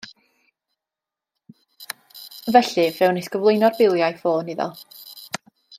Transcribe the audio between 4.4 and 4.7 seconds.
iddo